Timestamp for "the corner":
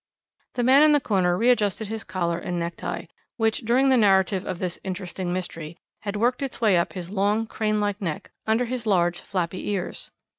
0.93-1.37